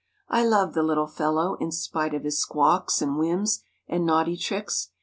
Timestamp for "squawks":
2.41-3.03